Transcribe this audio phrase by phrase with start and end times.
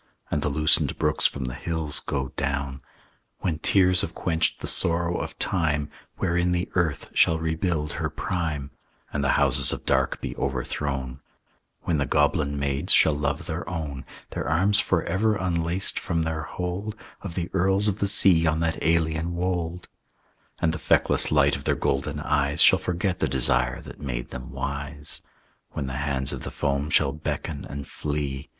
[0.31, 2.81] And the loosened brooks from the hills go down,
[3.41, 8.71] When tears have quenched the sorrow of time, Wherein the earth shall rebuild her prime,
[9.13, 11.19] And the houses of dark be overthrown;
[11.83, 16.95] When the goblin maids shall love their own, Their arms forever unlaced from their hold
[17.21, 19.87] Of the earls of the sea on that alien wold,
[20.57, 24.49] And the feckless light of their golden eyes Shall forget the desire that made them
[24.49, 25.21] wise;
[25.73, 28.49] When the hands of the foam shall beckon and flee.